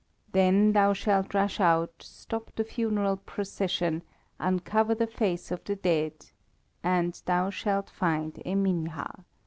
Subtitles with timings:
[0.31, 4.01] Then thou shalt rush out, stop the funeral procession,
[4.39, 6.25] uncover the face of the dead,
[6.83, 9.25] and thou shalt find Eminha.